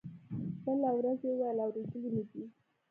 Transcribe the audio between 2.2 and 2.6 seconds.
دي.